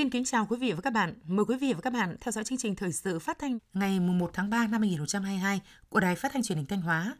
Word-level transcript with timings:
Xin 0.00 0.10
kính 0.10 0.24
chào 0.24 0.46
quý 0.46 0.56
vị 0.56 0.72
và 0.72 0.80
các 0.80 0.92
bạn. 0.92 1.14
Mời 1.26 1.44
quý 1.44 1.56
vị 1.56 1.72
và 1.72 1.80
các 1.80 1.92
bạn 1.92 2.16
theo 2.20 2.32
dõi 2.32 2.44
chương 2.44 2.58
trình 2.58 2.74
thời 2.74 2.92
sự 2.92 3.18
phát 3.18 3.38
thanh 3.38 3.58
ngày 3.72 4.00
1 4.00 4.30
tháng 4.32 4.50
3 4.50 4.66
năm 4.66 4.80
2022 4.80 5.60
của 5.88 6.00
Đài 6.00 6.16
Phát 6.16 6.32
thanh 6.32 6.42
Truyền 6.42 6.58
hình 6.58 6.66
Thanh 6.66 6.80
Hóa. 6.80 7.16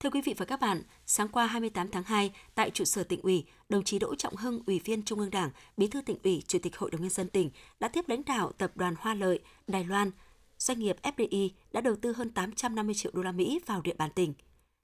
Thưa 0.00 0.10
quý 0.10 0.20
vị 0.24 0.34
và 0.36 0.44
các 0.44 0.60
bạn, 0.60 0.82
sáng 1.06 1.28
qua 1.28 1.46
28 1.46 1.88
tháng 1.90 2.02
2, 2.02 2.32
tại 2.54 2.70
trụ 2.70 2.84
sở 2.84 3.04
tỉnh 3.04 3.20
ủy, 3.22 3.44
đồng 3.68 3.84
chí 3.84 3.98
Đỗ 3.98 4.14
Trọng 4.14 4.36
Hưng, 4.36 4.62
Ủy 4.66 4.80
viên 4.84 5.02
Trung 5.02 5.18
ương 5.18 5.30
Đảng, 5.30 5.50
Bí 5.76 5.86
thư 5.86 6.02
tỉnh 6.02 6.16
ủy, 6.24 6.42
Chủ 6.46 6.58
tịch 6.62 6.76
Hội 6.76 6.90
đồng 6.90 7.00
nhân 7.00 7.10
dân 7.10 7.28
tỉnh 7.28 7.50
đã 7.80 7.88
tiếp 7.88 8.04
lãnh 8.08 8.24
đạo 8.26 8.52
tập 8.58 8.72
đoàn 8.74 8.94
Hoa 8.98 9.14
Lợi, 9.14 9.38
Đài 9.66 9.84
Loan. 9.84 10.10
Doanh 10.58 10.78
nghiệp 10.78 10.96
FDI 11.02 11.48
đã 11.72 11.80
đầu 11.80 11.96
tư 11.96 12.12
hơn 12.12 12.30
850 12.30 12.94
triệu 12.94 13.12
đô 13.14 13.22
la 13.22 13.32
Mỹ 13.32 13.60
vào 13.66 13.80
địa 13.82 13.94
bàn 13.98 14.10
tỉnh. 14.14 14.34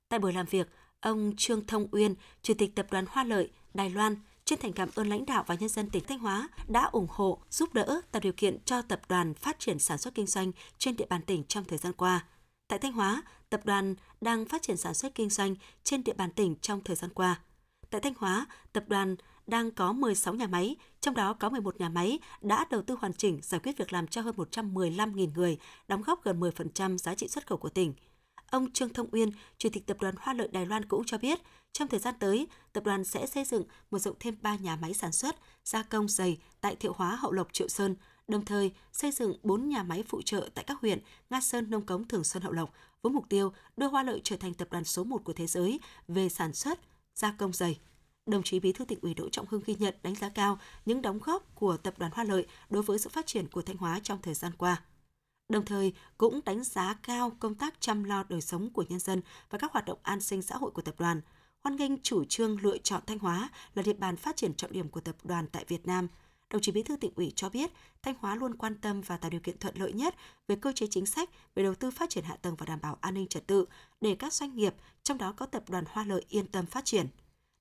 Tại 0.08 0.20
buổi 0.20 0.32
làm 0.32 0.46
việc, 0.46 0.68
ông 1.00 1.32
Trương 1.36 1.66
Thông 1.66 1.88
Uyên, 1.92 2.14
Chủ 2.42 2.54
tịch 2.54 2.74
tập 2.74 2.86
đoàn 2.90 3.04
Hoa 3.08 3.24
Lợi, 3.24 3.50
Đài 3.74 3.90
Loan, 3.90 4.16
chân 4.46 4.58
thành 4.62 4.72
cảm 4.72 4.88
ơn 4.94 5.08
lãnh 5.08 5.26
đạo 5.26 5.44
và 5.46 5.54
nhân 5.54 5.68
dân 5.68 5.90
tỉnh 5.90 6.04
Thanh 6.04 6.18
Hóa 6.18 6.48
đã 6.68 6.84
ủng 6.84 7.06
hộ, 7.10 7.38
giúp 7.50 7.74
đỡ, 7.74 8.00
tạo 8.12 8.20
điều 8.20 8.32
kiện 8.32 8.58
cho 8.64 8.82
tập 8.82 9.00
đoàn 9.08 9.34
phát 9.34 9.58
triển 9.58 9.78
sản 9.78 9.98
xuất 9.98 10.14
kinh 10.14 10.26
doanh 10.26 10.52
trên 10.78 10.96
địa 10.96 11.06
bàn 11.08 11.22
tỉnh 11.22 11.44
trong 11.44 11.64
thời 11.64 11.78
gian 11.78 11.92
qua. 11.92 12.24
Tại 12.68 12.78
Thanh 12.78 12.92
Hóa, 12.92 13.22
tập 13.50 13.60
đoàn 13.64 13.94
đang 14.20 14.44
phát 14.44 14.62
triển 14.62 14.76
sản 14.76 14.94
xuất 14.94 15.14
kinh 15.14 15.30
doanh 15.30 15.54
trên 15.84 16.04
địa 16.04 16.12
bàn 16.12 16.30
tỉnh 16.30 16.56
trong 16.60 16.80
thời 16.84 16.96
gian 16.96 17.10
qua. 17.14 17.40
Tại 17.90 18.00
Thanh 18.00 18.14
Hóa, 18.18 18.46
tập 18.72 18.84
đoàn 18.86 19.16
đang 19.46 19.70
có 19.70 19.92
16 19.92 20.34
nhà 20.34 20.46
máy, 20.46 20.76
trong 21.00 21.14
đó 21.14 21.32
có 21.32 21.48
11 21.48 21.80
nhà 21.80 21.88
máy 21.88 22.18
đã 22.40 22.64
đầu 22.70 22.82
tư 22.82 22.96
hoàn 23.00 23.12
chỉnh 23.12 23.40
giải 23.42 23.60
quyết 23.64 23.78
việc 23.78 23.92
làm 23.92 24.06
cho 24.06 24.20
hơn 24.20 24.34
115.000 24.36 25.30
người, 25.34 25.58
đóng 25.88 26.02
góp 26.02 26.24
gần 26.24 26.40
10% 26.40 26.98
giá 26.98 27.14
trị 27.14 27.28
xuất 27.28 27.46
khẩu 27.46 27.58
của 27.58 27.68
tỉnh. 27.68 27.94
Ông 28.50 28.72
Trương 28.72 28.92
Thông 28.92 29.08
Uyên, 29.12 29.30
Chủ 29.58 29.68
tịch 29.72 29.86
Tập 29.86 29.96
đoàn 30.00 30.14
Hoa 30.18 30.34
Lợi 30.34 30.48
Đài 30.52 30.66
Loan 30.66 30.84
cũng 30.84 31.02
cho 31.06 31.18
biết, 31.18 31.38
trong 31.72 31.88
thời 31.88 32.00
gian 32.00 32.14
tới, 32.18 32.46
tập 32.72 32.84
đoàn 32.84 33.04
sẽ 33.04 33.26
xây 33.26 33.44
dựng 33.44 33.64
mở 33.90 33.98
rộng 33.98 34.16
thêm 34.20 34.36
3 34.42 34.56
nhà 34.56 34.76
máy 34.76 34.94
sản 34.94 35.12
xuất, 35.12 35.36
gia 35.64 35.82
công 35.82 36.08
giày 36.08 36.38
tại 36.60 36.76
Thiệu 36.76 36.92
Hóa 36.96 37.16
Hậu 37.16 37.32
Lộc 37.32 37.52
Triệu 37.52 37.68
Sơn, 37.68 37.96
đồng 38.28 38.44
thời 38.44 38.72
xây 38.92 39.12
dựng 39.12 39.38
4 39.42 39.68
nhà 39.68 39.82
máy 39.82 40.04
phụ 40.08 40.22
trợ 40.22 40.48
tại 40.54 40.64
các 40.64 40.80
huyện 40.80 40.98
Nga 41.30 41.40
Sơn, 41.40 41.70
Nông 41.70 41.86
Cống, 41.86 42.08
Thường 42.08 42.24
Xuân, 42.24 42.42
Hậu 42.42 42.52
Lộc 42.52 42.72
với 43.02 43.12
mục 43.12 43.24
tiêu 43.28 43.52
đưa 43.76 43.88
Hoa 43.88 44.02
Lợi 44.02 44.20
trở 44.24 44.36
thành 44.36 44.54
tập 44.54 44.68
đoàn 44.70 44.84
số 44.84 45.04
1 45.04 45.24
của 45.24 45.32
thế 45.32 45.46
giới 45.46 45.80
về 46.08 46.28
sản 46.28 46.52
xuất, 46.52 46.80
gia 47.14 47.32
công 47.32 47.52
giày. 47.52 47.78
Đồng 48.26 48.42
chí 48.42 48.60
Bí 48.60 48.72
thư 48.72 48.84
tỉnh 48.84 48.98
ủy 49.02 49.14
Đỗ 49.14 49.28
Trọng 49.28 49.46
Hưng 49.50 49.62
ghi 49.66 49.74
nhận 49.78 49.94
đánh 50.02 50.14
giá 50.14 50.28
cao 50.28 50.58
những 50.84 51.02
đóng 51.02 51.18
góp 51.18 51.54
của 51.54 51.76
tập 51.76 51.94
đoàn 51.98 52.12
Hoa 52.14 52.24
Lợi 52.24 52.46
đối 52.70 52.82
với 52.82 52.98
sự 52.98 53.10
phát 53.10 53.26
triển 53.26 53.48
của 53.48 53.62
Thanh 53.62 53.76
Hóa 53.76 54.00
trong 54.02 54.22
thời 54.22 54.34
gian 54.34 54.52
qua 54.58 54.82
đồng 55.48 55.64
thời 55.64 55.92
cũng 56.18 56.40
đánh 56.44 56.64
giá 56.64 56.94
cao 57.02 57.32
công 57.40 57.54
tác 57.54 57.80
chăm 57.80 58.04
lo 58.04 58.24
đời 58.28 58.40
sống 58.40 58.70
của 58.70 58.84
nhân 58.88 58.98
dân 58.98 59.20
và 59.50 59.58
các 59.58 59.72
hoạt 59.72 59.84
động 59.84 59.98
an 60.02 60.20
sinh 60.20 60.42
xã 60.42 60.56
hội 60.56 60.70
của 60.70 60.82
tập 60.82 60.94
đoàn, 60.98 61.20
hoan 61.60 61.76
nghênh 61.76 62.02
chủ 62.02 62.24
trương 62.24 62.60
lựa 62.60 62.78
chọn 62.78 63.02
Thanh 63.06 63.18
Hóa 63.18 63.48
là 63.74 63.82
địa 63.82 63.92
bàn 63.92 64.16
phát 64.16 64.36
triển 64.36 64.54
trọng 64.54 64.72
điểm 64.72 64.88
của 64.88 65.00
tập 65.00 65.16
đoàn 65.24 65.46
tại 65.52 65.64
Việt 65.68 65.86
Nam. 65.86 66.08
Đồng 66.50 66.62
chí 66.62 66.72
Bí 66.72 66.82
thư 66.82 66.96
tỉnh 66.96 67.12
ủy 67.16 67.32
cho 67.36 67.48
biết, 67.48 67.70
Thanh 68.02 68.14
Hóa 68.20 68.34
luôn 68.34 68.54
quan 68.54 68.74
tâm 68.74 69.00
và 69.00 69.16
tạo 69.16 69.30
điều 69.30 69.40
kiện 69.40 69.58
thuận 69.58 69.78
lợi 69.78 69.92
nhất 69.92 70.14
về 70.48 70.56
cơ 70.56 70.72
chế 70.72 70.86
chính 70.90 71.06
sách 71.06 71.30
về 71.54 71.62
đầu 71.62 71.74
tư 71.74 71.90
phát 71.90 72.10
triển 72.10 72.24
hạ 72.24 72.36
tầng 72.36 72.54
và 72.54 72.66
đảm 72.66 72.78
bảo 72.82 72.98
an 73.00 73.14
ninh 73.14 73.26
trật 73.26 73.46
tự 73.46 73.64
để 74.00 74.14
các 74.14 74.32
doanh 74.32 74.56
nghiệp, 74.56 74.74
trong 75.02 75.18
đó 75.18 75.34
có 75.36 75.46
tập 75.46 75.64
đoàn 75.68 75.84
Hoa 75.88 76.04
Lợi 76.04 76.24
yên 76.28 76.46
tâm 76.46 76.66
phát 76.66 76.84
triển. 76.84 77.06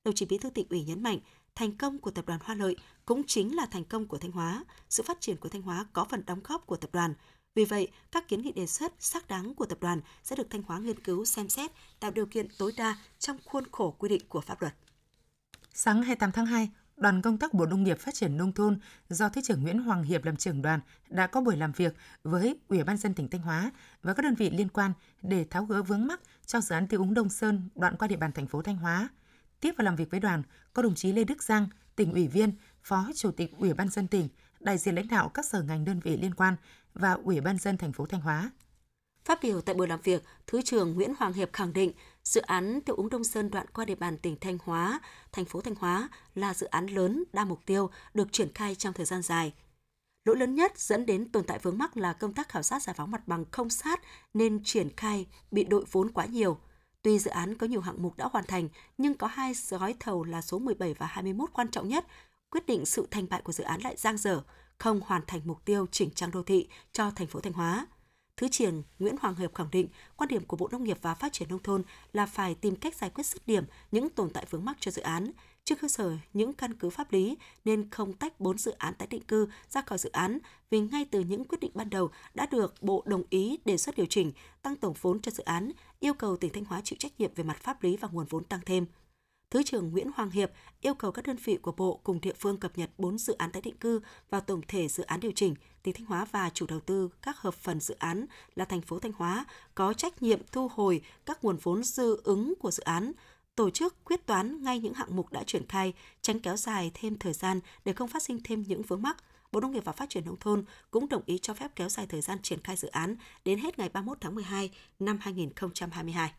Đồng 0.03 0.15
chí 0.15 0.25
Bí 0.25 0.37
thư 0.37 0.49
tỉnh 0.49 0.67
ủy 0.69 0.83
nhấn 0.83 1.03
mạnh, 1.03 1.19
thành 1.55 1.77
công 1.77 1.99
của 1.99 2.11
tập 2.11 2.25
đoàn 2.25 2.39
Hoa 2.43 2.55
Lợi 2.55 2.75
cũng 3.05 3.23
chính 3.27 3.55
là 3.55 3.65
thành 3.65 3.83
công 3.83 4.07
của 4.07 4.17
Thanh 4.17 4.31
Hóa. 4.31 4.63
Sự 4.89 5.03
phát 5.03 5.21
triển 5.21 5.37
của 5.37 5.49
Thanh 5.49 5.61
Hóa 5.61 5.85
có 5.93 6.05
phần 6.05 6.23
đóng 6.25 6.39
góp 6.43 6.65
của 6.65 6.75
tập 6.75 6.89
đoàn, 6.93 7.13
vì 7.55 7.65
vậy, 7.65 7.87
các 8.11 8.27
kiến 8.27 8.41
nghị 8.41 8.51
đề 8.51 8.67
xuất 8.67 8.93
xác 8.99 9.27
đáng 9.27 9.55
của 9.55 9.65
tập 9.65 9.77
đoàn 9.81 10.01
sẽ 10.23 10.35
được 10.35 10.47
Thanh 10.49 10.63
Hóa 10.63 10.79
nghiên 10.79 10.99
cứu 10.99 11.25
xem 11.25 11.49
xét, 11.49 11.71
tạo 11.99 12.11
điều 12.11 12.25
kiện 12.25 12.47
tối 12.57 12.71
đa 12.77 12.97
trong 13.19 13.37
khuôn 13.45 13.63
khổ 13.71 13.95
quy 13.99 14.09
định 14.09 14.21
của 14.29 14.41
pháp 14.41 14.61
luật. 14.61 14.73
Sáng 15.73 16.03
28 16.03 16.31
tháng 16.31 16.45
2, 16.45 16.69
đoàn 16.97 17.21
công 17.21 17.37
tác 17.37 17.53
Bộ 17.53 17.65
Nông 17.65 17.83
nghiệp 17.83 17.99
Phát 17.99 18.13
triển 18.13 18.37
Nông 18.37 18.51
thôn 18.51 18.79
do 19.09 19.29
Thứ 19.29 19.41
trưởng 19.41 19.63
Nguyễn 19.63 19.79
Hoàng 19.79 20.03
Hiệp 20.03 20.25
làm 20.25 20.35
trưởng 20.35 20.61
đoàn 20.61 20.79
đã 21.09 21.27
có 21.27 21.41
buổi 21.41 21.57
làm 21.57 21.71
việc 21.71 21.95
với 22.23 22.59
Ủy 22.67 22.83
ban 22.83 22.97
dân 22.97 23.13
tỉnh 23.13 23.29
Thanh 23.29 23.41
Hóa 23.41 23.71
và 24.03 24.13
các 24.13 24.23
đơn 24.23 24.35
vị 24.35 24.49
liên 24.49 24.69
quan 24.69 24.91
để 25.21 25.45
tháo 25.49 25.65
gỡ 25.65 25.83
vướng 25.83 26.07
mắc 26.07 26.21
cho 26.45 26.61
dự 26.61 26.75
án 26.75 26.87
tiêu 26.87 26.99
úng 26.99 27.13
Đông 27.13 27.29
Sơn 27.29 27.69
đoạn 27.75 27.95
qua 27.97 28.07
địa 28.07 28.15
bàn 28.15 28.31
thành 28.31 28.47
phố 28.47 28.61
Thanh 28.61 28.77
Hóa. 28.77 29.09
Tiếp 29.59 29.73
và 29.77 29.83
làm 29.83 29.95
việc 29.95 30.11
với 30.11 30.19
đoàn 30.19 30.43
có 30.73 30.81
đồng 30.81 30.95
chí 30.95 31.11
Lê 31.11 31.23
Đức 31.23 31.43
Giang, 31.43 31.67
tỉnh 31.95 32.13
ủy 32.13 32.27
viên, 32.27 32.51
Phó 32.83 33.09
Chủ 33.15 33.31
tịch 33.31 33.51
Ủy 33.57 33.73
ban 33.73 33.89
dân 33.89 34.07
tỉnh, 34.07 34.29
đại 34.59 34.77
diện 34.77 34.95
lãnh 34.95 35.07
đạo 35.07 35.29
các 35.29 35.45
sở 35.45 35.61
ngành 35.61 35.85
đơn 35.85 35.99
vị 35.99 36.17
liên 36.17 36.33
quan 36.33 36.55
và 36.95 37.17
Ủy 37.23 37.41
ban 37.41 37.57
dân 37.57 37.77
thành 37.77 37.93
phố 37.93 38.05
Thanh 38.05 38.21
Hóa. 38.21 38.51
Phát 39.25 39.39
biểu 39.43 39.61
tại 39.61 39.75
buổi 39.75 39.87
làm 39.87 40.01
việc, 40.01 40.23
Thứ 40.47 40.61
trưởng 40.61 40.93
Nguyễn 40.93 41.13
Hoàng 41.17 41.33
Hiệp 41.33 41.53
khẳng 41.53 41.73
định 41.73 41.91
dự 42.23 42.41
án 42.41 42.81
tiêu 42.81 42.95
úng 42.95 43.09
Đông 43.09 43.23
Sơn 43.23 43.51
đoạn 43.51 43.67
qua 43.73 43.85
địa 43.85 43.95
bàn 43.95 44.17
tỉnh 44.17 44.37
Thanh 44.41 44.57
Hóa, 44.63 44.99
thành 45.31 45.45
phố 45.45 45.61
Thanh 45.61 45.75
Hóa 45.75 46.09
là 46.35 46.53
dự 46.53 46.67
án 46.67 46.87
lớn 46.87 47.23
đa 47.33 47.45
mục 47.45 47.59
tiêu 47.65 47.89
được 48.13 48.27
triển 48.31 48.53
khai 48.53 48.75
trong 48.75 48.93
thời 48.93 49.05
gian 49.05 49.21
dài. 49.21 49.53
Lỗi 50.25 50.37
lớn 50.37 50.55
nhất 50.55 50.79
dẫn 50.79 51.05
đến 51.05 51.31
tồn 51.31 51.43
tại 51.43 51.59
vướng 51.59 51.77
mắc 51.77 51.97
là 51.97 52.13
công 52.13 52.33
tác 52.33 52.49
khảo 52.49 52.63
sát 52.63 52.83
giải 52.83 52.95
phóng 52.97 53.11
mặt 53.11 53.27
bằng 53.27 53.45
không 53.51 53.69
sát 53.69 54.01
nên 54.33 54.63
triển 54.63 54.89
khai 54.97 55.27
bị 55.51 55.63
đội 55.63 55.85
vốn 55.91 56.11
quá 56.11 56.25
nhiều. 56.25 56.57
Tuy 57.01 57.19
dự 57.19 57.31
án 57.31 57.55
có 57.57 57.67
nhiều 57.67 57.81
hạng 57.81 58.01
mục 58.03 58.17
đã 58.17 58.27
hoàn 58.31 58.45
thành, 58.45 58.69
nhưng 58.97 59.13
có 59.13 59.27
hai 59.27 59.53
gói 59.69 59.95
thầu 59.99 60.23
là 60.23 60.41
số 60.41 60.59
17 60.59 60.93
và 60.93 61.05
21 61.05 61.49
quan 61.53 61.67
trọng 61.71 61.87
nhất, 61.87 62.05
quyết 62.49 62.65
định 62.65 62.85
sự 62.85 63.07
thành 63.11 63.29
bại 63.29 63.41
của 63.41 63.51
dự 63.51 63.63
án 63.63 63.81
lại 63.81 63.95
giang 63.97 64.17
dở, 64.17 64.41
không 64.77 65.01
hoàn 65.05 65.21
thành 65.27 65.41
mục 65.45 65.65
tiêu 65.65 65.85
chỉnh 65.91 66.09
trang 66.15 66.31
đô 66.31 66.43
thị 66.43 66.67
cho 66.93 67.11
thành 67.11 67.27
phố 67.27 67.39
Thanh 67.39 67.53
Hóa. 67.53 67.87
Thứ 68.37 68.47
trưởng 68.47 68.83
Nguyễn 68.99 69.15
Hoàng 69.21 69.35
Hiệp 69.35 69.55
khẳng 69.55 69.71
định 69.71 69.87
quan 70.15 70.27
điểm 70.27 70.45
của 70.45 70.57
Bộ 70.57 70.67
Nông 70.71 70.83
nghiệp 70.83 70.97
và 71.01 71.15
Phát 71.15 71.33
triển 71.33 71.49
nông 71.49 71.63
thôn 71.63 71.83
là 72.13 72.25
phải 72.25 72.55
tìm 72.55 72.75
cách 72.75 72.95
giải 72.95 73.09
quyết 73.09 73.25
dứt 73.25 73.47
điểm 73.47 73.63
những 73.91 74.09
tồn 74.09 74.29
tại 74.29 74.45
vướng 74.49 74.65
mắc 74.65 74.77
cho 74.79 74.91
dự 74.91 75.01
án, 75.01 75.31
trên 75.65 75.77
cơ 75.77 75.87
sở 75.87 76.17
những 76.33 76.53
căn 76.53 76.73
cứ 76.73 76.89
pháp 76.89 77.11
lý 77.11 77.37
nên 77.65 77.89
không 77.89 78.13
tách 78.13 78.39
bốn 78.39 78.57
dự 78.57 78.71
án 78.71 78.93
tái 78.93 79.07
định 79.07 79.23
cư 79.23 79.47
ra 79.69 79.81
khỏi 79.81 79.97
dự 79.97 80.09
án 80.09 80.39
vì 80.69 80.79
ngay 80.79 81.05
từ 81.11 81.19
những 81.19 81.45
quyết 81.45 81.59
định 81.61 81.71
ban 81.73 81.89
đầu 81.89 82.09
đã 82.33 82.45
được 82.45 82.73
Bộ 82.81 83.03
đồng 83.05 83.23
ý 83.29 83.57
đề 83.65 83.77
xuất 83.77 83.95
điều 83.95 84.05
chỉnh 84.05 84.31
tăng 84.61 84.75
tổng 84.75 84.93
vốn 85.01 85.21
cho 85.21 85.31
dự 85.31 85.43
án, 85.43 85.71
yêu 85.99 86.13
cầu 86.13 86.37
tỉnh 86.37 86.53
Thanh 86.53 86.65
Hóa 86.65 86.81
chịu 86.83 86.97
trách 86.99 87.19
nhiệm 87.19 87.33
về 87.35 87.43
mặt 87.43 87.57
pháp 87.61 87.83
lý 87.83 87.97
và 87.97 88.07
nguồn 88.11 88.25
vốn 88.29 88.43
tăng 88.43 88.59
thêm. 88.65 88.85
Thứ 89.55 89.63
trưởng 89.63 89.91
Nguyễn 89.91 90.11
Hoàng 90.15 90.31
Hiệp 90.31 90.51
yêu 90.81 90.93
cầu 90.93 91.11
các 91.11 91.27
đơn 91.27 91.37
vị 91.43 91.57
của 91.61 91.71
Bộ 91.71 91.99
cùng 92.03 92.21
địa 92.21 92.33
phương 92.39 92.57
cập 92.57 92.77
nhật 92.77 92.89
4 92.97 93.17
dự 93.17 93.33
án 93.33 93.51
tái 93.51 93.61
định 93.61 93.77
cư 93.77 93.99
vào 94.29 94.41
tổng 94.41 94.61
thể 94.67 94.87
dự 94.87 95.03
án 95.03 95.19
điều 95.19 95.31
chỉnh, 95.35 95.55
tỉnh 95.83 95.93
Thanh 95.93 96.05
Hóa 96.05 96.25
và 96.31 96.49
chủ 96.53 96.65
đầu 96.67 96.79
tư 96.79 97.09
các 97.21 97.37
hợp 97.37 97.53
phần 97.53 97.79
dự 97.79 97.95
án 97.99 98.25
là 98.55 98.65
thành 98.65 98.81
phố 98.81 98.99
Thanh 98.99 99.11
Hóa 99.11 99.45
có 99.75 99.93
trách 99.93 100.21
nhiệm 100.21 100.39
thu 100.51 100.67
hồi 100.67 101.01
các 101.25 101.43
nguồn 101.43 101.57
vốn 101.57 101.83
dư 101.83 102.21
ứng 102.23 102.53
của 102.59 102.71
dự 102.71 102.83
án, 102.83 103.11
tổ 103.55 103.69
chức 103.69 104.05
quyết 104.05 104.25
toán 104.25 104.63
ngay 104.63 104.79
những 104.79 104.93
hạng 104.93 105.15
mục 105.15 105.31
đã 105.31 105.43
triển 105.43 105.67
khai, 105.67 105.93
tránh 106.21 106.39
kéo 106.39 106.57
dài 106.57 106.91
thêm 106.93 107.17
thời 107.17 107.33
gian 107.33 107.59
để 107.85 107.93
không 107.93 108.09
phát 108.09 108.23
sinh 108.23 108.39
thêm 108.43 108.63
những 108.67 108.81
vướng 108.81 109.01
mắc. 109.01 109.17
Bộ 109.51 109.59
Nông 109.59 109.71
nghiệp 109.71 109.85
và 109.85 109.91
Phát 109.91 110.09
triển 110.09 110.25
Nông 110.25 110.39
thôn 110.39 110.65
cũng 110.91 111.09
đồng 111.09 111.23
ý 111.25 111.37
cho 111.37 111.53
phép 111.53 111.71
kéo 111.75 111.89
dài 111.89 112.05
thời 112.09 112.21
gian 112.21 112.41
triển 112.41 112.61
khai 112.63 112.75
dự 112.75 112.87
án 112.87 113.15
đến 113.45 113.59
hết 113.59 113.79
ngày 113.79 113.89
31 113.89 114.17
tháng 114.21 114.35
12 114.35 114.71
năm 114.99 115.17
2022. 115.21 116.31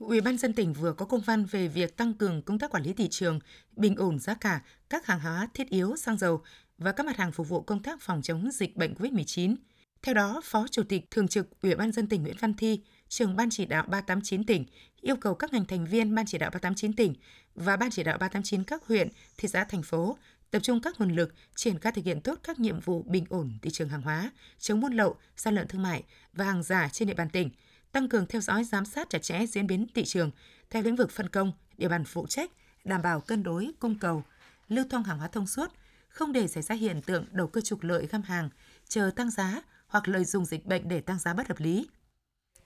Ủy 0.00 0.20
ban 0.20 0.38
dân 0.38 0.52
tỉnh 0.52 0.72
vừa 0.72 0.92
có 0.92 1.06
công 1.06 1.20
văn 1.20 1.44
về 1.44 1.68
việc 1.68 1.96
tăng 1.96 2.14
cường 2.14 2.42
công 2.42 2.58
tác 2.58 2.70
quản 2.70 2.82
lý 2.82 2.92
thị 2.92 3.08
trường, 3.08 3.40
bình 3.76 3.96
ổn 3.96 4.18
giá 4.18 4.34
cả 4.34 4.60
các 4.90 5.06
hàng 5.06 5.20
hóa 5.20 5.48
thiết 5.54 5.68
yếu 5.68 5.96
xăng 5.96 6.18
dầu 6.18 6.42
và 6.78 6.92
các 6.92 7.06
mặt 7.06 7.16
hàng 7.16 7.32
phục 7.32 7.48
vụ 7.48 7.60
công 7.60 7.82
tác 7.82 8.00
phòng 8.00 8.22
chống 8.22 8.50
dịch 8.52 8.76
bệnh 8.76 8.94
COVID-19. 8.94 9.56
Theo 10.02 10.14
đó, 10.14 10.40
Phó 10.44 10.66
Chủ 10.70 10.82
tịch 10.82 11.10
Thường 11.10 11.28
trực 11.28 11.60
Ủy 11.62 11.74
ban 11.74 11.92
dân 11.92 12.06
tỉnh 12.06 12.22
Nguyễn 12.22 12.36
Văn 12.40 12.54
Thi, 12.54 12.80
trưởng 13.08 13.36
Ban 13.36 13.50
chỉ 13.50 13.66
đạo 13.66 13.84
389 13.88 14.46
tỉnh 14.46 14.64
yêu 15.00 15.16
cầu 15.16 15.34
các 15.34 15.52
ngành 15.52 15.64
thành 15.64 15.86
viên 15.86 16.14
Ban 16.14 16.26
chỉ 16.26 16.38
đạo 16.38 16.50
389 16.50 16.92
tỉnh 16.92 17.14
và 17.54 17.76
Ban 17.76 17.90
chỉ 17.90 18.02
đạo 18.02 18.18
389 18.18 18.64
các 18.64 18.86
huyện, 18.86 19.08
thị 19.38 19.48
xã, 19.48 19.64
thành 19.64 19.82
phố 19.82 20.16
tập 20.50 20.60
trung 20.62 20.80
các 20.80 21.00
nguồn 21.00 21.12
lực 21.16 21.34
triển 21.54 21.78
khai 21.78 21.92
thực 21.92 22.04
hiện 22.04 22.20
tốt 22.20 22.38
các 22.42 22.60
nhiệm 22.60 22.80
vụ 22.80 23.02
bình 23.02 23.24
ổn 23.28 23.52
thị 23.62 23.70
trường 23.70 23.88
hàng 23.88 24.02
hóa, 24.02 24.30
chống 24.58 24.80
buôn 24.80 24.92
lậu, 24.92 25.16
gian 25.36 25.54
lận 25.54 25.68
thương 25.68 25.82
mại 25.82 26.02
và 26.32 26.44
hàng 26.44 26.62
giả 26.62 26.88
trên 26.92 27.08
địa 27.08 27.14
bàn 27.14 27.30
tỉnh– 27.30 27.50
tăng 27.92 28.08
cường 28.08 28.26
theo 28.26 28.40
dõi 28.40 28.64
giám 28.64 28.84
sát 28.84 29.10
chặt 29.10 29.22
chẽ 29.22 29.46
diễn 29.46 29.66
biến 29.66 29.86
thị 29.94 30.04
trường 30.04 30.30
theo 30.70 30.82
lĩnh 30.82 30.96
vực 30.96 31.10
phân 31.10 31.28
công, 31.28 31.52
địa 31.78 31.88
bàn 31.88 32.04
phụ 32.04 32.26
trách, 32.26 32.50
đảm 32.84 33.02
bảo 33.02 33.20
cân 33.20 33.42
đối 33.42 33.70
cung 33.78 33.98
cầu, 33.98 34.22
lưu 34.68 34.84
thông 34.90 35.02
hàng 35.02 35.18
hóa 35.18 35.28
thông 35.28 35.46
suốt, 35.46 35.72
không 36.08 36.32
để 36.32 36.48
xảy 36.48 36.62
ra 36.62 36.74
hiện 36.74 37.02
tượng 37.02 37.24
đầu 37.30 37.46
cơ 37.46 37.60
trục 37.60 37.82
lợi 37.82 38.06
găm 38.10 38.22
hàng, 38.22 38.48
chờ 38.88 39.10
tăng 39.16 39.30
giá 39.30 39.62
hoặc 39.86 40.08
lợi 40.08 40.24
dụng 40.24 40.44
dịch 40.44 40.66
bệnh 40.66 40.88
để 40.88 41.00
tăng 41.00 41.18
giá 41.18 41.34
bất 41.34 41.48
hợp 41.48 41.60
lý. 41.60 41.88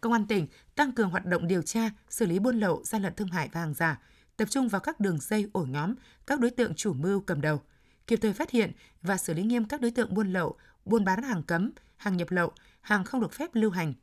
Công 0.01 0.13
an 0.13 0.27
tỉnh 0.27 0.47
tăng 0.75 0.93
cường 0.93 1.11
hoạt 1.11 1.27
động 1.27 1.47
điều 1.47 1.63
tra, 1.63 1.91
xử 2.09 2.27
lý 2.27 2.39
buôn 2.39 2.61
lậu, 2.61 2.83
gian 2.85 3.03
lận 3.03 3.15
thương 3.15 3.29
mại 3.33 3.49
và 3.53 3.61
hàng 3.61 3.75
giả, 3.75 4.01
tập 4.37 4.51
trung 4.51 4.69
vào 4.69 4.81
các 4.81 5.01
đường 5.01 5.19
dây 5.21 5.51
ổ 5.53 5.65
nhóm, 5.65 5.95
các 6.27 6.41
đối 6.41 6.51
tượng 6.51 6.75
chủ 6.75 6.93
mưu 6.93 7.21
cầm 7.21 7.41
đầu, 7.41 7.63
kịp 8.07 8.19
thời 8.23 8.33
phát 8.33 8.51
hiện 8.51 8.73
và 9.03 9.17
xử 9.17 9.35
lý 9.35 9.43
nghiêm 9.43 9.65
các 9.65 9.81
đối 9.81 9.91
tượng 9.91 10.15
buôn 10.15 10.33
lậu, 10.33 10.57
buôn 10.85 11.05
bán 11.05 11.23
hàng 11.23 11.43
cấm, 11.43 11.71
hàng 11.97 12.17
nhập 12.17 12.31
lậu, 12.31 12.53
hàng 12.81 13.05
không 13.05 13.21
được 13.21 13.33
phép 13.33 13.51
lưu 13.53 13.71
hành, 13.71 13.95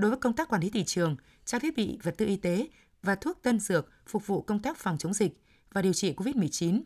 đối 0.00 0.10
với 0.10 0.20
công 0.20 0.32
tác 0.32 0.48
quản 0.48 0.62
lý 0.62 0.70
thị 0.70 0.84
trường, 0.84 1.16
trang 1.44 1.60
thiết 1.60 1.76
bị 1.76 1.98
vật 2.02 2.14
tư 2.18 2.26
y 2.26 2.36
tế 2.36 2.68
và 3.02 3.14
thuốc 3.14 3.42
tân 3.42 3.60
dược 3.60 3.90
phục 4.06 4.26
vụ 4.26 4.42
công 4.42 4.62
tác 4.62 4.78
phòng 4.78 4.98
chống 4.98 5.14
dịch 5.14 5.40
và 5.72 5.82
điều 5.82 5.92
trị 5.92 6.14
COVID-19. 6.16 6.82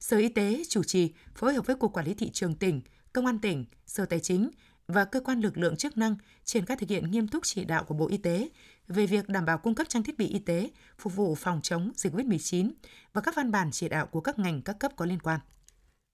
Sở 0.00 0.16
Y 0.16 0.28
tế 0.28 0.62
chủ 0.68 0.82
trì 0.82 1.12
phối 1.34 1.54
hợp 1.54 1.66
với 1.66 1.76
Cục 1.76 1.92
Quản 1.92 2.06
lý 2.06 2.14
Thị 2.14 2.30
trường 2.30 2.54
tỉnh, 2.54 2.80
Công 3.12 3.26
an 3.26 3.38
tỉnh, 3.38 3.64
Sở 3.86 4.04
Tài 4.06 4.20
chính 4.20 4.50
và 4.88 5.04
cơ 5.04 5.20
quan 5.20 5.40
lực 5.40 5.58
lượng 5.58 5.76
chức 5.76 5.98
năng 5.98 6.16
triển 6.44 6.66
khai 6.66 6.76
thực 6.76 6.88
hiện 6.88 7.10
nghiêm 7.10 7.28
túc 7.28 7.44
chỉ 7.44 7.64
đạo 7.64 7.84
của 7.84 7.94
Bộ 7.94 8.08
Y 8.08 8.16
tế 8.16 8.48
về 8.88 9.06
việc 9.06 9.28
đảm 9.28 9.44
bảo 9.44 9.58
cung 9.58 9.74
cấp 9.74 9.88
trang 9.88 10.02
thiết 10.02 10.18
bị 10.18 10.26
y 10.26 10.38
tế 10.38 10.70
phục 10.98 11.16
vụ 11.16 11.34
phòng 11.34 11.60
chống 11.62 11.92
dịch 11.96 12.12
COVID-19 12.12 12.70
và 13.12 13.20
các 13.20 13.34
văn 13.34 13.50
bản 13.50 13.70
chỉ 13.70 13.88
đạo 13.88 14.06
của 14.06 14.20
các 14.20 14.38
ngành 14.38 14.62
các 14.62 14.78
cấp 14.78 14.92
có 14.96 15.04
liên 15.04 15.20
quan. 15.20 15.40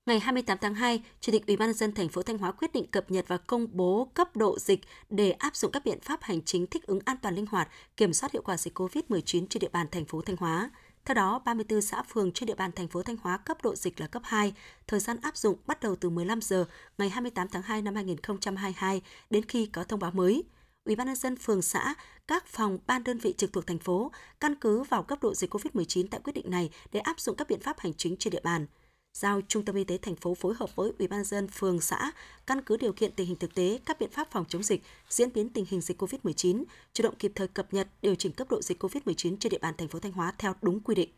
Ngày 0.06 0.20
28 0.20 0.58
tháng 0.60 0.75
2, 0.75 1.02
Chủ 1.20 1.32
tịch 1.32 1.46
Ủy 1.46 1.56
ban 1.56 1.69
nhân 1.69 1.76
dân 1.76 1.93
thành 1.94 2.08
phố 2.08 2.22
Thanh 2.22 2.38
Hóa 2.38 2.52
quyết 2.52 2.72
định 2.72 2.87
cập 2.87 3.10
nhật 3.10 3.25
và 3.28 3.37
công 3.37 3.66
bố 3.72 4.10
cấp 4.14 4.37
độ 4.37 4.58
dịch 4.58 4.81
để 5.10 5.31
áp 5.31 5.56
dụng 5.56 5.72
các 5.72 5.84
biện 5.84 6.00
pháp 6.00 6.22
hành 6.22 6.43
chính 6.43 6.66
thích 6.66 6.87
ứng 6.87 6.99
an 7.04 7.16
toàn 7.22 7.34
linh 7.34 7.46
hoạt, 7.46 7.69
kiểm 7.96 8.12
soát 8.12 8.32
hiệu 8.32 8.43
quả 8.43 8.56
dịch 8.56 8.78
COVID-19 8.78 9.46
trên 9.46 9.60
địa 9.60 9.69
bàn 9.72 9.87
thành 9.90 10.04
phố 10.04 10.22
Thanh 10.22 10.37
Hóa. 10.37 10.70
Theo 11.04 11.14
đó, 11.14 11.38
34 11.44 11.82
xã 11.82 12.02
phường 12.02 12.32
trên 12.32 12.46
địa 12.46 12.54
bàn 12.54 12.72
thành 12.72 12.88
phố 12.88 13.02
Thanh 13.02 13.16
Hóa 13.22 13.37
cấp 13.37 13.58
độ 13.62 13.75
dịch 13.75 14.00
là 14.00 14.06
cấp 14.06 14.22
2, 14.25 14.52
thời 14.87 15.00
gian 15.00 15.16
áp 15.22 15.37
dụng 15.37 15.56
bắt 15.66 15.81
đầu 15.81 15.96
từ 15.96 16.10
15 16.10 16.40
giờ 16.40 16.64
ngày 16.99 17.08
28 17.08 17.49
tháng 17.49 17.62
2 17.62 17.82
năm 17.82 17.94
2022 17.94 19.02
đến 19.31 19.44
khi 19.44 19.66
có 19.66 19.84
thông 19.84 20.00
báo 20.00 20.10
mới. 20.10 20.44
Ủy 20.84 20.96
ban 20.96 21.06
nhân 21.06 21.16
dân 21.16 21.37
phường 21.37 21.62
xã, 21.62 21.94
các 22.28 22.46
phòng 22.46 22.78
ban 22.87 23.04
đơn 23.04 23.19
vị 23.19 23.34
trực 23.37 23.52
thuộc 23.52 23.66
thành 23.66 23.78
phố 23.78 24.12
căn 24.40 24.54
cứ 24.54 24.82
vào 24.82 25.02
cấp 25.02 25.19
độ 25.22 25.34
dịch 25.34 25.54
COVID-19 25.54 26.06
tại 26.10 26.20
quyết 26.25 26.32
định 26.32 26.50
này 26.50 26.70
để 26.93 27.00
áp 27.00 27.20
dụng 27.20 27.37
các 27.37 27.49
biện 27.49 27.60
pháp 27.60 27.81
hành 27.81 27.94
chính 27.94 28.16
trên 28.16 28.31
địa 28.31 28.40
bàn 28.44 28.66
giao 29.12 29.41
Trung 29.49 29.64
tâm 29.64 29.76
Y 29.76 29.85
tế 29.85 29.99
thành 29.99 30.17
phố 30.17 30.35
phối 30.35 30.55
hợp 30.59 30.76
với 30.76 30.93
Ủy 30.99 31.09
ban 31.09 31.25
dân 31.25 31.49
phường 31.49 31.81
xã 31.81 32.11
căn 32.47 32.62
cứ 32.67 32.76
điều 32.76 32.93
kiện 32.93 33.12
tình 33.12 33.26
hình 33.26 33.37
thực 33.37 33.55
tế, 33.55 33.79
các 33.87 33.99
biện 34.00 34.11
pháp 34.11 34.29
phòng 34.31 34.44
chống 34.49 34.62
dịch, 34.62 34.82
diễn 35.09 35.32
biến 35.35 35.49
tình 35.49 35.64
hình 35.69 35.81
dịch 35.81 36.03
COVID-19, 36.03 36.64
chủ 36.93 37.03
động 37.03 37.14
kịp 37.19 37.32
thời 37.35 37.49
cập 37.49 37.75
nhật, 37.75 37.88
điều 38.03 38.14
chỉnh 38.14 38.32
cấp 38.32 38.50
độ 38.50 38.62
dịch 38.62 38.82
COVID-19 38.82 39.37
trên 39.37 39.50
địa 39.50 39.59
bàn 39.59 39.75
thành 39.79 39.88
phố 39.88 39.99
Thanh 39.99 40.12
Hóa 40.12 40.32
theo 40.38 40.55
đúng 40.62 40.81
quy 40.81 40.94
định. 40.94 41.11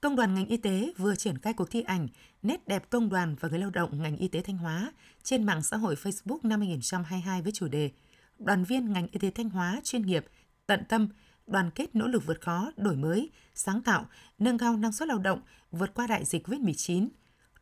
Công 0.00 0.16
đoàn 0.16 0.34
ngành 0.34 0.46
y 0.46 0.56
tế 0.56 0.92
vừa 0.98 1.14
triển 1.14 1.38
khai 1.38 1.52
cuộc 1.52 1.70
thi 1.70 1.82
ảnh 1.82 2.08
Nét 2.42 2.68
đẹp 2.68 2.90
công 2.90 3.08
đoàn 3.08 3.36
và 3.40 3.48
người 3.48 3.58
lao 3.58 3.70
động 3.70 4.02
ngành 4.02 4.16
y 4.16 4.28
tế 4.28 4.42
Thanh 4.42 4.58
Hóa 4.58 4.92
trên 5.22 5.44
mạng 5.44 5.62
xã 5.62 5.76
hội 5.76 5.94
Facebook 5.94 6.38
năm 6.42 6.60
2022 6.60 7.42
với 7.42 7.52
chủ 7.52 7.68
đề 7.68 7.90
Đoàn 8.38 8.64
viên 8.64 8.92
ngành 8.92 9.06
y 9.12 9.18
tế 9.18 9.30
Thanh 9.30 9.50
Hóa 9.50 9.80
chuyên 9.84 10.02
nghiệp, 10.02 10.26
tận 10.66 10.82
tâm, 10.88 11.08
đoàn 11.46 11.70
kết 11.70 11.94
nỗ 11.96 12.06
lực 12.06 12.26
vượt 12.26 12.40
khó, 12.40 12.70
đổi 12.76 12.96
mới, 12.96 13.30
sáng 13.54 13.82
tạo, 13.82 14.06
nâng 14.38 14.58
cao 14.58 14.76
năng 14.76 14.92
suất 14.92 15.08
lao 15.08 15.18
động, 15.18 15.40
vượt 15.70 15.94
qua 15.94 16.06
đại 16.06 16.24
dịch 16.24 16.48
COVID-19. 16.48 17.08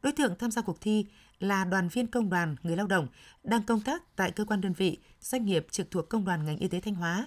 Đối 0.03 0.13
tượng 0.13 0.35
tham 0.39 0.51
gia 0.51 0.63
cuộc 0.63 0.81
thi 0.81 1.07
là 1.39 1.65
đoàn 1.65 1.89
viên 1.89 2.07
công 2.07 2.31
đoàn, 2.31 2.57
người 2.63 2.77
lao 2.77 2.87
động 2.87 3.09
đang 3.43 3.63
công 3.63 3.81
tác 3.81 4.17
tại 4.17 4.31
cơ 4.31 4.45
quan 4.45 4.61
đơn 4.61 4.73
vị, 4.73 4.99
doanh 5.21 5.45
nghiệp 5.45 5.67
trực 5.71 5.91
thuộc 5.91 6.09
công 6.09 6.25
đoàn 6.25 6.45
ngành 6.45 6.59
y 6.59 6.69
tế 6.69 6.81
Thanh 6.81 6.95
Hóa. 6.95 7.27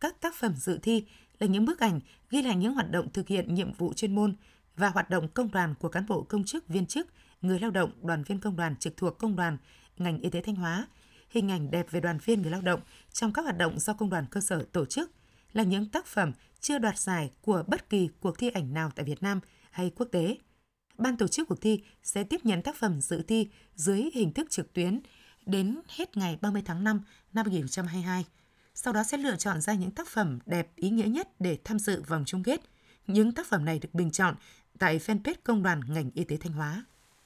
Các 0.00 0.20
tác 0.20 0.34
phẩm 0.34 0.54
dự 0.56 0.78
thi 0.82 1.04
là 1.38 1.46
những 1.46 1.64
bức 1.64 1.80
ảnh 1.80 2.00
ghi 2.30 2.42
lại 2.42 2.56
những 2.56 2.74
hoạt 2.74 2.90
động 2.90 3.12
thực 3.12 3.28
hiện 3.28 3.54
nhiệm 3.54 3.72
vụ 3.72 3.92
chuyên 3.92 4.14
môn 4.14 4.36
và 4.76 4.88
hoạt 4.88 5.10
động 5.10 5.28
công 5.28 5.50
đoàn 5.50 5.74
của 5.80 5.88
cán 5.88 6.06
bộ 6.06 6.22
công 6.22 6.44
chức, 6.44 6.68
viên 6.68 6.86
chức, 6.86 7.06
người 7.42 7.60
lao 7.60 7.70
động, 7.70 7.90
đoàn 8.02 8.22
viên 8.22 8.40
công 8.40 8.56
đoàn 8.56 8.76
trực 8.76 8.96
thuộc 8.96 9.18
công 9.18 9.36
đoàn 9.36 9.58
ngành 9.98 10.20
y 10.20 10.30
tế 10.30 10.40
Thanh 10.40 10.54
Hóa, 10.54 10.86
hình 11.30 11.50
ảnh 11.50 11.70
đẹp 11.70 11.86
về 11.90 12.00
đoàn 12.00 12.18
viên 12.24 12.42
người 12.42 12.50
lao 12.50 12.60
động 12.60 12.80
trong 13.12 13.32
các 13.32 13.42
hoạt 13.42 13.58
động 13.58 13.78
do 13.78 13.94
công 13.94 14.10
đoàn 14.10 14.26
cơ 14.30 14.40
sở 14.40 14.66
tổ 14.72 14.86
chức– 14.86 15.10
là 15.54 15.62
những 15.62 15.88
tác 15.88 16.06
phẩm 16.06 16.32
chưa 16.60 16.78
đoạt 16.78 16.98
giải 16.98 17.30
của 17.40 17.64
bất 17.66 17.90
kỳ 17.90 18.08
cuộc 18.20 18.38
thi 18.38 18.50
ảnh 18.50 18.74
nào 18.74 18.90
tại 18.94 19.04
Việt 19.04 19.22
Nam 19.22 19.40
hay 19.70 19.90
quốc 19.96 20.06
tế. 20.12 20.36
Ban 20.98 21.16
tổ 21.16 21.28
chức 21.28 21.48
cuộc 21.48 21.60
thi 21.60 21.82
sẽ 22.02 22.24
tiếp 22.24 22.40
nhận 22.44 22.62
tác 22.62 22.76
phẩm 22.76 23.00
dự 23.00 23.22
thi 23.22 23.48
dưới 23.74 24.10
hình 24.14 24.32
thức 24.32 24.50
trực 24.50 24.72
tuyến 24.72 25.00
đến 25.46 25.80
hết 25.88 26.16
ngày 26.16 26.38
30 26.40 26.62
tháng 26.64 26.84
5 26.84 27.00
năm 27.32 27.46
2022. 27.46 28.24
Sau 28.74 28.92
đó 28.92 29.02
sẽ 29.02 29.16
lựa 29.16 29.36
chọn 29.36 29.60
ra 29.60 29.74
những 29.74 29.90
tác 29.90 30.08
phẩm 30.08 30.38
đẹp 30.46 30.76
ý 30.76 30.90
nghĩa 30.90 31.06
nhất 31.06 31.28
để 31.38 31.58
tham 31.64 31.78
dự 31.78 32.02
vòng 32.02 32.24
chung 32.26 32.42
kết. 32.42 32.60
Những 33.06 33.32
tác 33.32 33.46
phẩm 33.46 33.64
này 33.64 33.78
được 33.78 33.94
bình 33.94 34.10
chọn 34.10 34.34
tại 34.78 34.98
fanpage 34.98 35.34
Công 35.44 35.62
đoàn 35.62 35.80
ngành 35.88 36.10
y 36.14 36.24
tế 36.24 36.36
Thanh 36.36 36.52
Hóa. 36.52 36.84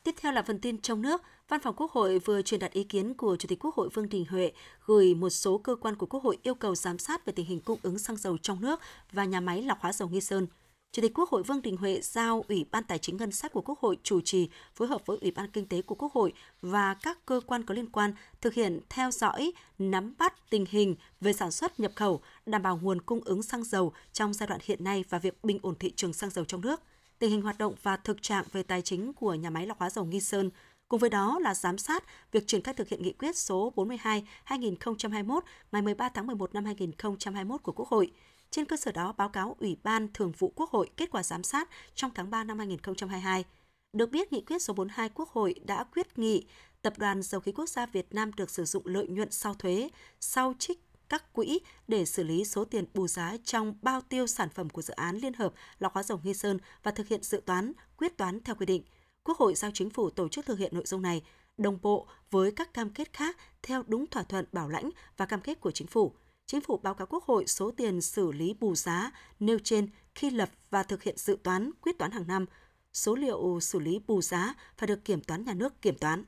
Tiếp 0.09 0.15
theo 0.21 0.33
là 0.33 0.43
phần 0.43 0.59
tin 0.59 0.79
trong 0.79 1.03
nước. 1.03 1.23
Văn 1.49 1.61
phòng 1.61 1.75
Quốc 1.77 1.91
hội 1.91 2.19
vừa 2.19 2.43
truyền 2.43 2.61
đạt 2.61 2.73
ý 2.73 2.85
kiến 2.85 3.15
của 3.15 3.37
Chủ 3.37 3.49
tịch 3.49 3.59
Quốc 3.65 3.75
hội 3.75 3.89
Vương 3.95 4.09
Đình 4.09 4.25
Huệ 4.31 4.53
gửi 4.87 5.15
một 5.15 5.31
số 5.31 5.59
cơ 5.59 5.75
quan 5.75 5.97
của 5.97 6.07
Quốc 6.07 6.23
hội 6.23 6.39
yêu 6.43 6.55
cầu 6.55 6.75
giám 6.75 6.99
sát 6.99 7.27
về 7.27 7.33
tình 7.33 7.47
hình 7.47 7.61
cung 7.61 7.79
ứng 7.83 7.99
xăng 7.99 8.17
dầu 8.17 8.39
trong 8.39 8.61
nước 8.61 8.81
và 9.13 9.25
nhà 9.25 9.41
máy 9.41 9.63
lọc 9.63 9.81
hóa 9.81 9.93
dầu 9.93 10.09
Nghi 10.09 10.21
Sơn. 10.21 10.47
Chủ 10.93 11.03
tịch 11.03 11.13
Quốc 11.15 11.31
hội 11.31 11.43
Vương 11.43 11.63
Đình 11.63 11.77
Huệ 11.77 12.01
giao 12.03 12.45
Ủy 12.49 12.67
ban 12.71 12.85
Tài 12.85 12.99
chính 12.99 13.17
Ngân 13.17 13.33
sách 13.33 13.53
của 13.53 13.61
Quốc 13.61 13.79
hội 13.79 13.99
chủ 14.03 14.21
trì 14.21 14.49
phối 14.75 14.89
hợp 14.89 15.07
với 15.07 15.19
Ủy 15.21 15.31
ban 15.31 15.51
Kinh 15.51 15.67
tế 15.67 15.83
của 15.83 15.95
Quốc 15.95 16.13
hội 16.13 16.33
và 16.63 16.95
các 16.95 17.27
cơ 17.27 17.41
quan 17.47 17.63
có 17.63 17.75
liên 17.75 17.91
quan 17.91 18.13
thực 18.41 18.55
hiện 18.55 18.81
theo 18.89 19.11
dõi, 19.11 19.53
nắm 19.79 20.15
bắt 20.19 20.51
tình 20.51 20.65
hình 20.69 20.97
về 21.21 21.33
sản 21.33 21.51
xuất 21.51 21.81
nhập 21.81 21.93
khẩu, 21.95 22.21
đảm 22.47 22.63
bảo 22.63 22.79
nguồn 22.83 23.01
cung 23.01 23.21
ứng 23.25 23.43
xăng 23.43 23.65
dầu 23.65 23.93
trong 24.13 24.35
giai 24.35 24.47
đoạn 24.47 24.61
hiện 24.65 24.85
nay 24.85 25.05
và 25.09 25.19
việc 25.19 25.45
bình 25.45 25.59
ổn 25.63 25.75
thị 25.79 25.93
trường 25.97 26.13
xăng 26.13 26.31
dầu 26.31 26.45
trong 26.45 26.61
nước– 26.61 26.81
tình 27.19 27.31
hình 27.31 27.43
hoạt 27.43 27.59
động 27.59 27.75
và 27.83 27.97
thực 27.97 28.23
trạng 28.23 28.45
về 28.53 28.63
tài 28.63 28.83
chính 28.83 29.13
của 29.13 29.35
nhà 29.35 29.51
máy 29.51 29.67
lọc 29.67 29.79
hóa 29.79 29.91
dầu 29.91 30.05
Nghi 30.05 30.21
Sơn, 30.21 30.51
cùng 30.89 31.01
với 31.01 31.11
đó 31.11 31.39
là 31.39 31.55
giám 31.55 31.79
sát 31.79 32.05
việc 32.33 32.47
triển 32.47 32.63
khai 32.63 32.75
thực 32.75 32.89
hiện 32.89 33.03
nghị 33.03 33.13
quyết 33.13 33.37
số 33.37 33.73
42/2021 33.77 35.41
ngày 35.73 35.83
13 35.83 36.09
tháng 36.09 36.27
11 36.27 36.55
năm 36.55 36.65
2021 36.65 37.63
của 37.63 37.73
Quốc 37.73 37.89
hội. 37.89 38.13
Trên 38.51 38.65
cơ 38.65 38.77
sở 38.77 38.93
đó 38.93 39.15
báo 39.17 39.29
cáo 39.29 39.57
Ủy 39.61 39.77
ban 39.83 40.09
Thường 40.15 40.33
vụ 40.39 40.53
Quốc 40.57 40.71
hội 40.71 40.91
kết 40.97 41.11
quả 41.11 41.23
giám 41.23 41.43
sát 41.43 41.69
trong 41.95 42.11
tháng 42.15 42.31
3 42.31 42.45
năm 42.45 42.59
2022. 42.59 43.45
Được 43.93 44.11
biết, 44.11 44.33
nghị 44.33 44.41
quyết 44.41 44.63
số 44.63 44.75
42 44.75 45.09
Quốc 45.09 45.29
hội 45.29 45.55
đã 45.65 45.85
quyết 45.85 46.19
nghị 46.19 46.47
Tập 46.83 46.99
đoàn 46.99 47.23
Dầu 47.23 47.41
khí 47.41 47.53
Quốc 47.53 47.69
gia 47.69 47.87
Việt 47.87 48.15
Nam 48.15 48.31
được 48.37 48.51
sử 48.51 48.65
dụng 48.65 48.87
lợi 48.87 49.07
nhuận 49.09 49.31
sau 49.31 49.55
thuế, 49.55 49.89
sau 50.21 50.55
trích 50.59 50.81
các 51.09 51.33
quỹ 51.33 51.61
để 51.89 52.05
xử 52.05 52.23
lý 52.23 52.45
số 52.45 52.65
tiền 52.65 52.85
bù 52.95 53.09
giá 53.09 53.37
trong 53.45 53.75
bao 53.83 54.01
tiêu 54.01 54.27
sản 54.27 54.49
phẩm 54.55 54.71
của 54.71 54.83
dự 54.83 54.95
án 54.95 55.17
liên 55.17 55.35
hợp 55.35 55.55
lọc 55.79 55.95
hóa 55.95 56.03
dầu 56.03 56.21
Nghi 56.23 56.35
Sơn 56.35 56.59
và 56.83 56.91
thực 56.91 57.09
hiện 57.09 57.23
dự 57.23 57.43
toán, 57.47 57.73
quyết 57.97 58.17
toán 58.17 58.41
theo 58.45 58.55
quy 58.55 58.67
định. 58.67 58.83
Quốc 59.25 59.39
hội 59.39 59.55
giao 59.55 59.71
chính 59.75 59.91
phủ 59.91 60.11
tổ 60.11 60.29
chức 60.29 60.47
thực 60.47 60.59
hiện 60.59 60.75
nội 60.75 60.85
dung 60.87 61.03
này 61.03 61.23
đồng 61.59 61.79
bộ 61.83 62.07
với 62.31 62.53
các 62.53 62.75
cam 62.75 62.91
kết 62.91 63.13
khác 63.13 63.37
theo 63.63 63.83
đúng 63.87 64.07
thỏa 64.07 64.23
thuận 64.23 64.45
bảo 64.53 64.69
lãnh 64.69 64.91
và 65.17 65.27
cam 65.27 65.41
kết 65.41 65.61
của 65.61 65.71
chính 65.71 65.87
phủ. 65.87 66.13
Chính 66.47 66.61
phủ 66.61 66.77
báo 66.77 66.95
cáo 66.95 67.07
Quốc 67.07 67.25
hội 67.25 67.47
số 67.47 67.71
tiền 67.71 68.01
xử 68.01 68.33
lý 68.33 68.55
bù 68.61 68.75
giá 68.75 69.11
nêu 69.41 69.59
trên 69.65 69.89
khi 70.15 70.31
lập 70.31 70.51
và 70.71 70.83
thực 70.83 71.03
hiện 71.03 71.17
dự 71.17 71.39
toán, 71.43 71.71
quyết 71.81 71.99
toán 71.99 72.11
hàng 72.11 72.27
năm. 72.27 72.47
Số 72.93 73.15
liệu 73.15 73.59
xử 73.61 73.79
lý 73.79 74.01
bù 74.07 74.23
giá 74.23 74.55
phải 74.77 74.87
được 74.87 75.05
kiểm 75.05 75.21
toán 75.21 75.45
nhà 75.45 75.55
nước 75.55 75.83
kiểm 75.83 75.99
toán. 75.99 76.25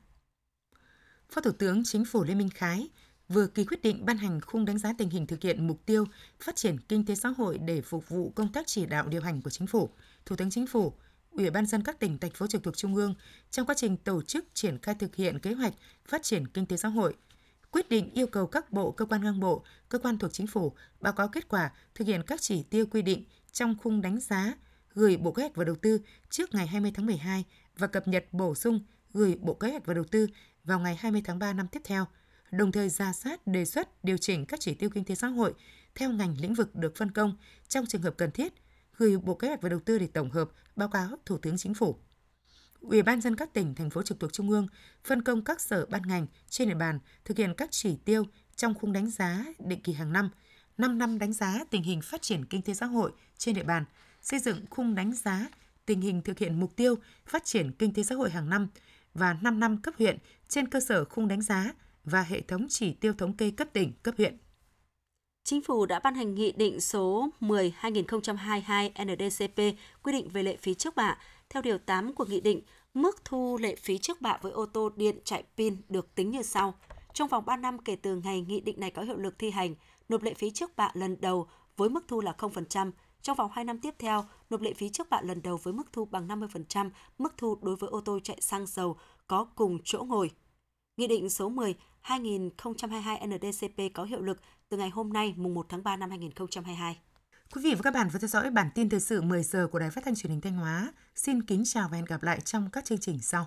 Phó 1.28 1.40
Thủ 1.40 1.50
tướng 1.58 1.82
Chính 1.84 2.04
phủ 2.04 2.24
Lê 2.24 2.34
Minh 2.34 2.50
Khái 2.54 2.88
vừa 3.30 3.46
ký 3.46 3.64
quyết 3.64 3.82
định 3.82 4.04
ban 4.04 4.16
hành 4.16 4.40
khung 4.40 4.64
đánh 4.64 4.78
giá 4.78 4.92
tình 4.98 5.10
hình 5.10 5.26
thực 5.26 5.42
hiện 5.42 5.66
mục 5.66 5.86
tiêu 5.86 6.04
phát 6.40 6.56
triển 6.56 6.80
kinh 6.80 7.06
tế 7.06 7.14
xã 7.14 7.28
hội 7.28 7.58
để 7.58 7.80
phục 7.80 8.08
vụ 8.08 8.32
công 8.34 8.52
tác 8.52 8.66
chỉ 8.66 8.86
đạo 8.86 9.08
điều 9.08 9.22
hành 9.22 9.42
của 9.42 9.50
chính 9.50 9.66
phủ, 9.66 9.90
Thủ 10.26 10.36
tướng 10.36 10.50
Chính 10.50 10.66
phủ, 10.66 10.92
Ủy 11.30 11.50
ban 11.50 11.66
dân 11.66 11.82
các 11.82 11.98
tỉnh 11.98 12.18
thành 12.18 12.30
phố 12.30 12.46
trực 12.46 12.62
thuộc 12.62 12.76
trung 12.76 12.94
ương 12.94 13.14
trong 13.50 13.66
quá 13.66 13.74
trình 13.78 13.96
tổ 13.96 14.22
chức 14.22 14.44
triển 14.54 14.78
khai 14.78 14.94
thực 14.94 15.16
hiện 15.16 15.38
kế 15.38 15.52
hoạch 15.52 15.72
phát 16.08 16.22
triển 16.22 16.48
kinh 16.48 16.66
tế 16.66 16.76
xã 16.76 16.88
hội. 16.88 17.14
Quyết 17.70 17.88
định 17.88 18.10
yêu 18.14 18.26
cầu 18.26 18.46
các 18.46 18.72
bộ, 18.72 18.90
cơ 18.90 19.04
quan 19.04 19.24
ngang 19.24 19.40
bộ, 19.40 19.64
cơ 19.88 19.98
quan 19.98 20.18
thuộc 20.18 20.32
chính 20.32 20.46
phủ 20.46 20.72
báo 21.00 21.12
cáo 21.12 21.28
kết 21.28 21.48
quả 21.48 21.70
thực 21.94 22.08
hiện 22.08 22.22
các 22.26 22.40
chỉ 22.40 22.62
tiêu 22.62 22.86
quy 22.86 23.02
định 23.02 23.24
trong 23.52 23.76
khung 23.82 24.00
đánh 24.00 24.20
giá 24.20 24.54
gửi 24.94 25.16
Bộ 25.16 25.32
Kế 25.32 25.42
hoạch 25.42 25.56
và 25.56 25.64
Đầu 25.64 25.76
tư 25.76 26.00
trước 26.30 26.54
ngày 26.54 26.66
20 26.66 26.92
tháng 26.94 27.06
12 27.06 27.44
và 27.78 27.86
cập 27.86 28.08
nhật 28.08 28.24
bổ 28.32 28.54
sung 28.54 28.80
gửi 29.12 29.36
Bộ 29.40 29.54
Kế 29.54 29.70
hoạch 29.70 29.86
và 29.86 29.94
Đầu 29.94 30.04
tư 30.04 30.26
vào 30.64 30.80
ngày 30.80 30.96
20 31.00 31.22
tháng 31.24 31.38
3 31.38 31.52
năm 31.52 31.66
tiếp 31.68 31.80
theo– 31.84 32.06
đồng 32.50 32.72
thời 32.72 32.88
ra 32.88 33.12
sát 33.12 33.46
đề 33.46 33.64
xuất 33.64 34.04
điều 34.04 34.16
chỉnh 34.16 34.46
các 34.46 34.60
chỉ 34.60 34.74
tiêu 34.74 34.90
kinh 34.90 35.04
tế 35.04 35.14
xã 35.14 35.28
hội 35.28 35.54
theo 35.94 36.12
ngành 36.12 36.36
lĩnh 36.40 36.54
vực 36.54 36.74
được 36.74 36.96
phân 36.96 37.10
công 37.10 37.36
trong 37.68 37.86
trường 37.86 38.02
hợp 38.02 38.14
cần 38.16 38.30
thiết, 38.30 38.52
gửi 38.96 39.18
Bộ 39.18 39.34
Kế 39.34 39.48
hoạch 39.48 39.62
và 39.62 39.68
Đầu 39.68 39.80
tư 39.80 39.98
để 39.98 40.06
tổng 40.06 40.30
hợp 40.30 40.50
báo 40.76 40.88
cáo 40.88 41.08
Thủ 41.26 41.38
tướng 41.38 41.58
Chính 41.58 41.74
phủ. 41.74 41.96
Ủy 42.80 43.02
ban 43.02 43.20
dân 43.20 43.36
các 43.36 43.52
tỉnh, 43.52 43.74
thành 43.74 43.90
phố 43.90 44.02
trực 44.02 44.20
thuộc 44.20 44.32
Trung 44.32 44.50
ương 44.50 44.66
phân 45.04 45.22
công 45.22 45.44
các 45.44 45.60
sở 45.60 45.86
ban 45.86 46.02
ngành 46.06 46.26
trên 46.48 46.68
địa 46.68 46.74
bàn 46.74 46.98
thực 47.24 47.38
hiện 47.38 47.54
các 47.56 47.68
chỉ 47.72 47.96
tiêu 48.04 48.24
trong 48.56 48.74
khung 48.74 48.92
đánh 48.92 49.10
giá 49.10 49.44
định 49.58 49.82
kỳ 49.82 49.92
hàng 49.92 50.12
năm, 50.12 50.30
5 50.78 50.98
năm 50.98 51.18
đánh 51.18 51.32
giá 51.32 51.64
tình 51.70 51.82
hình 51.82 52.00
phát 52.00 52.22
triển 52.22 52.44
kinh 52.44 52.62
tế 52.62 52.74
xã 52.74 52.86
hội 52.86 53.12
trên 53.38 53.54
địa 53.54 53.64
bàn, 53.64 53.84
xây 54.22 54.40
dựng 54.40 54.64
khung 54.70 54.94
đánh 54.94 55.12
giá 55.14 55.46
tình 55.86 56.00
hình 56.00 56.22
thực 56.22 56.38
hiện 56.38 56.60
mục 56.60 56.76
tiêu 56.76 56.94
phát 57.26 57.44
triển 57.44 57.72
kinh 57.72 57.94
tế 57.94 58.02
xã 58.02 58.14
hội 58.14 58.30
hàng 58.30 58.50
năm 58.50 58.68
và 59.14 59.36
5 59.42 59.60
năm 59.60 59.82
cấp 59.82 59.94
huyện 59.98 60.18
trên 60.48 60.68
cơ 60.68 60.80
sở 60.80 61.04
khung 61.04 61.28
đánh 61.28 61.42
giá 61.42 61.72
và 62.04 62.22
hệ 62.22 62.40
thống 62.40 62.66
chỉ 62.68 62.92
tiêu 62.92 63.12
thống 63.18 63.36
kê 63.36 63.50
cấp 63.50 63.68
tỉnh, 63.72 63.92
cấp 64.02 64.14
huyện. 64.18 64.38
Chính 65.44 65.62
phủ 65.62 65.86
đã 65.86 65.98
ban 65.98 66.14
hành 66.14 66.34
Nghị 66.34 66.52
định 66.52 66.80
số 66.80 67.28
10-2022 67.40 68.90
NDCP 69.04 69.78
quy 70.02 70.12
định 70.12 70.28
về 70.28 70.42
lệ 70.42 70.56
phí 70.56 70.74
trước 70.74 70.96
bạ. 70.96 71.18
Theo 71.48 71.62
Điều 71.62 71.78
8 71.78 72.14
của 72.14 72.24
Nghị 72.24 72.40
định, 72.40 72.62
mức 72.94 73.24
thu 73.24 73.58
lệ 73.60 73.76
phí 73.76 73.98
trước 73.98 74.20
bạ 74.20 74.38
với 74.42 74.52
ô 74.52 74.66
tô 74.66 74.90
điện 74.96 75.18
chạy 75.24 75.44
pin 75.56 75.76
được 75.88 76.14
tính 76.14 76.30
như 76.30 76.42
sau. 76.42 76.74
Trong 77.14 77.28
vòng 77.28 77.44
3 77.46 77.56
năm 77.56 77.78
kể 77.78 77.96
từ 77.96 78.16
ngày 78.16 78.40
Nghị 78.40 78.60
định 78.60 78.80
này 78.80 78.90
có 78.90 79.02
hiệu 79.02 79.16
lực 79.16 79.38
thi 79.38 79.50
hành, 79.50 79.74
nộp 80.08 80.22
lệ 80.22 80.34
phí 80.34 80.50
trước 80.50 80.76
bạ 80.76 80.90
lần 80.94 81.20
đầu 81.20 81.46
với 81.76 81.88
mức 81.88 82.04
thu 82.08 82.20
là 82.20 82.34
0%. 82.38 82.90
Trong 83.22 83.36
vòng 83.36 83.50
2 83.54 83.64
năm 83.64 83.78
tiếp 83.78 83.94
theo, 83.98 84.24
nộp 84.50 84.60
lệ 84.60 84.74
phí 84.74 84.88
trước 84.88 85.10
bạ 85.10 85.20
lần 85.22 85.42
đầu 85.42 85.56
với 85.56 85.72
mức 85.72 85.92
thu 85.92 86.04
bằng 86.04 86.28
50% 86.28 86.90
mức 87.18 87.34
thu 87.36 87.58
đối 87.62 87.76
với 87.76 87.90
ô 87.90 88.00
tô 88.00 88.18
chạy 88.20 88.40
xăng 88.40 88.66
dầu 88.66 88.96
có 89.26 89.44
cùng 89.44 89.78
chỗ 89.84 90.04
ngồi. 90.04 90.30
Nghị 90.96 91.06
định 91.06 91.30
số 91.30 91.48
10 91.48 91.74
2022 92.02 93.26
NDCP 93.26 93.94
có 93.94 94.04
hiệu 94.04 94.22
lực 94.22 94.38
từ 94.68 94.76
ngày 94.76 94.90
hôm 94.90 95.12
nay, 95.12 95.34
mùng 95.36 95.54
1 95.54 95.66
tháng 95.68 95.82
3 95.82 95.96
năm 95.96 96.10
2022. 96.10 96.98
Quý 97.54 97.60
vị 97.64 97.74
và 97.74 97.80
các 97.82 97.94
bạn 97.94 98.08
vừa 98.08 98.18
theo 98.18 98.28
dõi 98.28 98.50
bản 98.50 98.70
tin 98.74 98.88
thời 98.88 99.00
sự 99.00 99.22
10 99.22 99.42
giờ 99.42 99.66
của 99.72 99.78
Đài 99.78 99.90
Phát 99.90 100.04
thanh 100.04 100.14
Truyền 100.14 100.30
hình 100.30 100.40
Thanh 100.40 100.54
Hóa. 100.54 100.92
Xin 101.14 101.42
kính 101.42 101.62
chào 101.66 101.88
và 101.88 101.96
hẹn 101.96 102.04
gặp 102.04 102.22
lại 102.22 102.40
trong 102.40 102.70
các 102.70 102.84
chương 102.84 102.98
trình 102.98 103.18
sau. 103.22 103.46